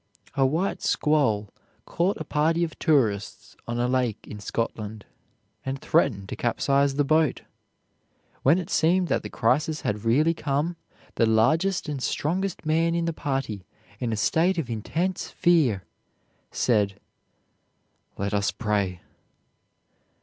[0.33, 1.53] A white squall
[1.85, 5.05] caught a party of tourists on a lake in Scotland,
[5.63, 7.43] and threatened to capsize the boat.
[8.41, 10.75] When it seemed that the crisis had really come,
[11.17, 13.63] the largest and strongest man in the party,
[13.99, 15.83] in a state of intense fear,
[16.49, 16.99] said,
[18.17, 19.01] "Let us pray."